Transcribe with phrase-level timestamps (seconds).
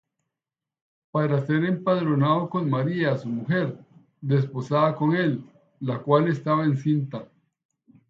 [1.11, 3.77] Para ser empadronado con María su mujer,
[4.19, 5.43] desposada con él,
[5.79, 7.29] la cual estaba encinta.